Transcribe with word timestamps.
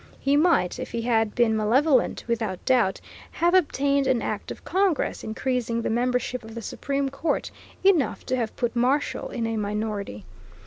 He 0.19 0.35
might, 0.35 0.79
if 0.79 0.89
he 0.93 1.03
had 1.03 1.35
been 1.35 1.55
malevolent, 1.55 2.23
without 2.27 2.65
doubt, 2.65 2.99
have 3.33 3.53
obtained 3.53 4.07
an 4.07 4.19
act 4.19 4.49
of 4.49 4.65
Congress 4.65 5.23
increasing 5.23 5.83
the 5.83 5.91
membership 5.91 6.43
of 6.43 6.55
the 6.55 6.61
Supreme 6.63 7.09
Court 7.09 7.51
enough 7.83 8.25
to 8.25 8.35
have 8.35 8.55
put 8.55 8.75
Marshall 8.75 9.29
in 9.29 9.45
a 9.45 9.57
minority. 9.57 10.25